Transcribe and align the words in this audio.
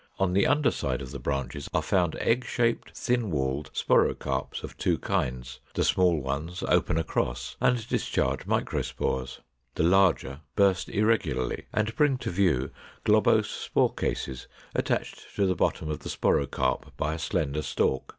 On 0.17 0.33
the 0.33 0.47
under 0.47 0.71
side 0.71 0.99
of 1.03 1.11
the 1.11 1.19
branches 1.19 1.69
are 1.75 1.81
found 1.83 2.15
egg 2.15 2.43
shaped 2.43 2.97
thin 2.97 3.29
walled 3.29 3.69
sporocarps 3.71 4.63
of 4.63 4.75
two 4.75 4.97
kinds. 4.97 5.59
The 5.75 5.83
small 5.83 6.19
ones 6.19 6.63
open 6.67 6.97
across 6.97 7.55
and 7.61 7.87
discharge 7.87 8.47
microspores; 8.47 9.41
the 9.75 9.83
larger 9.83 10.41
burst 10.55 10.89
irregularly, 10.89 11.67
and 11.71 11.95
bring 11.95 12.17
to 12.17 12.31
view 12.31 12.71
globose 13.05 13.51
spore 13.51 13.93
cases, 13.93 14.47
attached 14.73 15.35
to 15.35 15.45
the 15.45 15.53
bottom 15.53 15.87
of 15.91 15.99
the 15.99 16.09
sporocarp 16.09 16.97
by 16.97 17.13
a 17.13 17.19
slender 17.19 17.61
stalk. 17.61 18.09